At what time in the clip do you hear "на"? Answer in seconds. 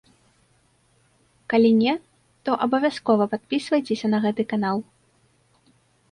4.13-4.19